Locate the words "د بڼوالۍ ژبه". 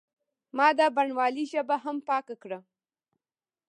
0.77-1.75